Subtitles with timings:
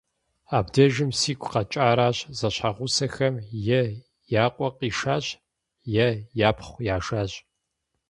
[0.57, 3.35] Абдежым сигу къэкӀаращ: зэщхьэгъусэхэм
[3.79, 3.83] е
[4.43, 5.25] я къуэ къишащ,
[6.05, 6.07] е
[6.49, 7.31] япхъу яшащ.